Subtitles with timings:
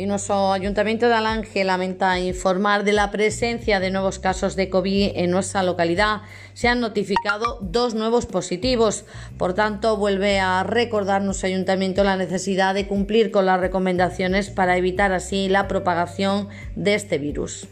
[0.00, 5.12] y nuestro Ayuntamiento de Alange lamenta informar de la presencia de nuevos casos de COVID
[5.14, 6.22] en nuestra localidad.
[6.54, 9.04] Se han notificado dos nuevos positivos.
[9.36, 14.78] Por tanto, vuelve a recordar nuestro Ayuntamiento la necesidad de cumplir con las recomendaciones para
[14.78, 17.68] evitar así la propagación de este virus.